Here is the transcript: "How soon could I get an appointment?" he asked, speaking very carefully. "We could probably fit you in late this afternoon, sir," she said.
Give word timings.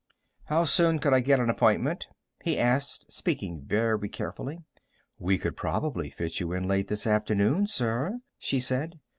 "How 0.45 0.63
soon 0.65 0.97
could 0.97 1.13
I 1.13 1.19
get 1.19 1.39
an 1.39 1.51
appointment?" 1.51 2.07
he 2.43 2.57
asked, 2.57 3.11
speaking 3.11 3.61
very 3.67 4.09
carefully. 4.09 4.57
"We 5.19 5.37
could 5.37 5.55
probably 5.55 6.09
fit 6.09 6.39
you 6.39 6.53
in 6.53 6.67
late 6.67 6.87
this 6.87 7.05
afternoon, 7.05 7.67
sir," 7.67 8.19
she 8.39 8.59
said. 8.59 8.99